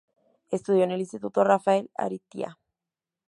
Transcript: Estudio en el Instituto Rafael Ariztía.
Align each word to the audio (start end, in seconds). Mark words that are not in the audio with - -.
Estudio 0.49 0.83
en 0.85 0.89
el 0.89 0.99
Instituto 1.01 1.43
Rafael 1.43 1.91
Ariztía. 1.95 2.57